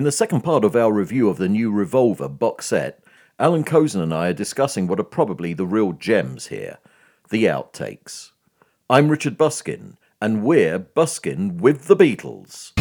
[0.00, 3.04] In the second part of our review of the new Revolver box set,
[3.38, 6.78] Allan Kozinn and I are discussing what are probably the real gems here
[7.28, 8.30] the outtakes.
[8.88, 12.72] I'm Richard Buskin, and we're Buskin with the Beatles.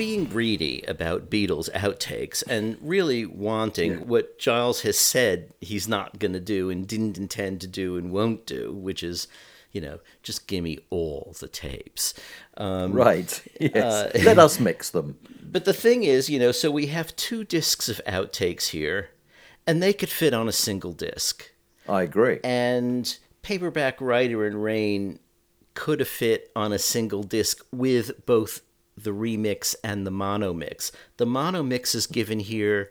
[0.00, 3.98] Being greedy about Beatles outtakes and really wanting yeah.
[3.98, 8.10] what Giles has said he's not going to do and didn't intend to do and
[8.10, 9.28] won't do, which is,
[9.72, 12.14] you know, just give me all the tapes.
[12.56, 13.42] Um, right.
[13.60, 13.76] Yes.
[13.76, 15.18] Uh, Let us mix them.
[15.42, 19.10] But the thing is, you know, so we have two discs of outtakes here,
[19.66, 21.50] and they could fit on a single disc.
[21.86, 22.40] I agree.
[22.42, 25.18] And Paperback Writer and Rain
[25.74, 28.62] could have fit on a single disc with both
[29.04, 30.92] the remix and the mono mix.
[31.16, 32.90] The mono mix is given here,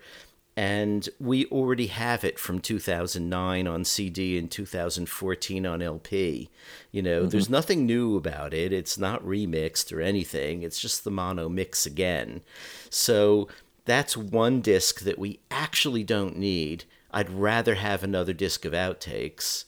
[0.56, 6.50] and we already have it from 2009 on CD and 2014 on LP.
[6.92, 7.30] You know, mm-hmm.
[7.30, 8.74] there's nothing new about it.
[8.74, 10.64] It's not remixed or anything.
[10.64, 12.42] It's just the mono mix again.
[12.90, 13.48] So
[13.86, 16.86] that's one disc that we actually don't need.
[17.12, 19.66] I'd rather have another disc of outtakes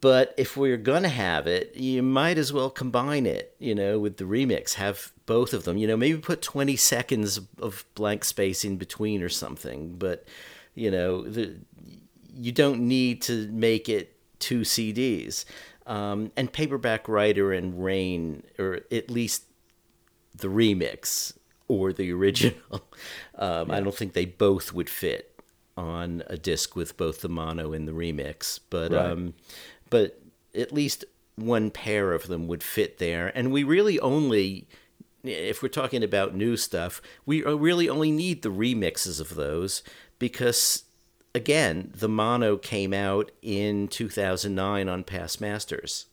[0.00, 3.98] but if we're going to have it, you might as well combine it, you know,
[3.98, 4.74] with the remix.
[4.74, 9.22] Have both of them, you know, maybe put 20 seconds of blank space in between
[9.22, 9.94] or something.
[9.96, 10.26] But,
[10.74, 11.54] you know, the,
[12.34, 15.44] you don't need to make it two CDs.
[15.86, 19.44] Um, and Paperback Writer and Rain, or at least
[20.34, 21.32] the remix
[21.68, 22.56] or the original,
[23.36, 23.76] um, yeah.
[23.76, 25.40] I don't think they both would fit
[25.76, 29.12] on a disc with both the mono and the remix, but right.
[29.12, 29.34] um,
[29.90, 30.20] but
[30.56, 31.04] at least
[31.36, 33.28] one pair of them would fit there.
[33.32, 34.66] And we really only,
[35.22, 39.82] if we're talking about new stuff, we really only need the remixes of those
[40.18, 40.84] because,
[41.34, 46.06] again, the mono came out in 2009 on Past Masters.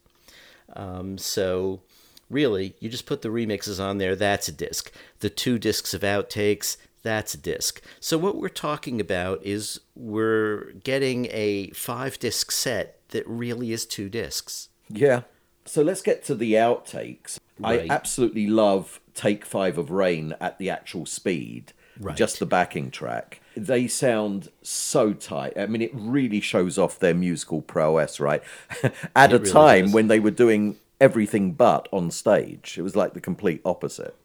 [0.75, 1.81] Um, so
[2.29, 4.91] really, you just put the remixes on there, that's a disc.
[5.19, 7.81] The two discs of outtakes, that's a disc.
[7.99, 13.85] So what we're talking about is we're getting a five disc set that really is
[13.85, 14.69] two discs.
[14.89, 15.21] Yeah.
[15.67, 17.39] So let's get to the outtakes.
[17.59, 17.89] Right.
[17.89, 21.73] I absolutely love Take Five of Rain at the actual speed.
[22.00, 22.16] Right.
[22.16, 23.41] Just the backing track.
[23.55, 25.53] They sound so tight.
[25.57, 28.44] I mean, it really shows off their musical prowess, right?
[29.16, 29.94] at it a really time does.
[29.94, 32.77] when they were doing everything but on stage.
[32.77, 34.16] It was like the complete opposite.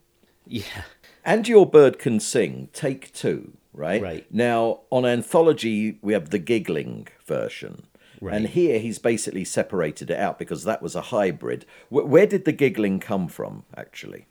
[0.46, 0.82] Yeah.
[1.24, 4.02] And Your Bird Can Sing, take two, right?
[4.02, 4.26] Right.
[4.32, 7.86] Now, on Anthology, we have the giggling version.
[8.22, 8.36] Right.
[8.36, 11.66] And here he's basically separated it out because that was a hybrid.
[11.88, 14.26] where did the giggling come from, actually?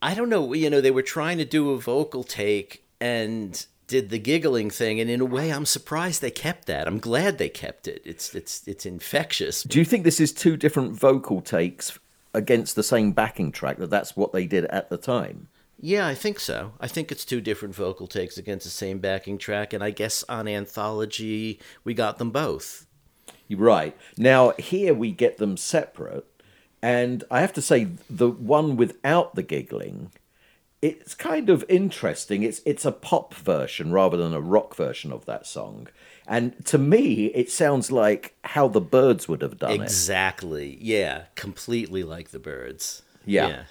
[0.00, 0.52] I don't know.
[0.52, 5.00] You know, they were trying to do a vocal take and did the giggling thing,
[5.00, 6.86] and in a way, I'm surprised they kept that.
[6.86, 8.00] I'm glad they kept it.
[8.04, 9.64] It's it's it's infectious.
[9.64, 11.98] Do you think this is two different vocal takes
[12.32, 13.78] against the same backing track?
[13.78, 15.48] That that's what they did at the time.
[15.80, 16.74] Yeah, I think so.
[16.78, 20.22] I think it's two different vocal takes against the same backing track, and I guess
[20.28, 22.86] on Anthology we got them both.
[23.50, 23.96] Right.
[24.16, 26.26] Now here we get them separate,
[26.80, 30.10] and I have to say the one without the giggling,
[30.80, 32.42] it's kind of interesting.
[32.42, 35.88] It's it's a pop version rather than a rock version of that song.
[36.26, 40.70] And to me, it sounds like how the Byrds would have done exactly.
[40.70, 40.72] it.
[40.74, 40.78] Exactly.
[40.80, 43.02] Yeah, completely like the Byrds.
[43.24, 43.48] Yeah.
[43.48, 43.62] yeah.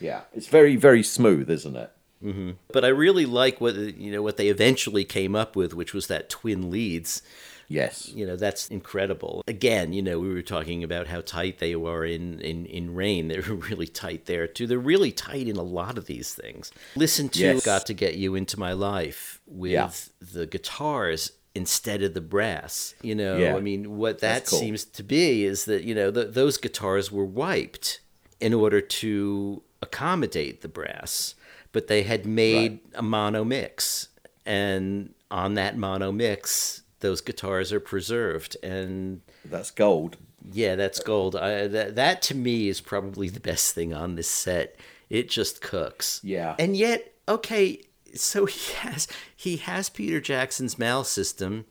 [0.00, 1.92] Yeah, it's very very smooth, isn't it?
[2.24, 2.52] Mm-hmm.
[2.72, 6.06] But I really like what you know what they eventually came up with, which was
[6.08, 7.22] that twin leads.
[7.68, 9.42] Yes, you know that's incredible.
[9.46, 13.28] Again, you know we were talking about how tight they were in in in Rain.
[13.28, 14.66] They were really tight there too.
[14.66, 16.72] They're really tight in a lot of these things.
[16.96, 17.64] Listen to yes.
[17.64, 19.90] "Got to Get You Into My Life" with yeah.
[20.20, 22.94] the guitars instead of the brass.
[23.02, 23.54] You know, yeah.
[23.54, 24.58] I mean, what that cool.
[24.58, 28.00] seems to be is that you know the, those guitars were wiped
[28.40, 31.34] in order to accommodate the brass,
[31.72, 32.82] but they had made right.
[32.94, 34.08] a mono mix,
[34.44, 40.16] and on that mono mix, those guitars are preserved, and that's gold.
[40.52, 41.36] Yeah, that's gold.
[41.36, 44.76] I, that that to me is probably the best thing on this set.
[45.10, 46.20] It just cooks.
[46.22, 47.82] Yeah, and yet, okay,
[48.14, 51.66] so he has he has Peter Jackson's MAL system,